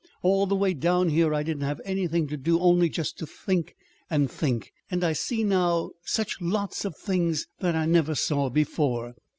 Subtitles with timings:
[0.23, 3.75] All the way down here I didn't have anything to do only just to think
[4.09, 4.73] and think.
[4.89, 9.13] And I see now such lots of things that I never saw before."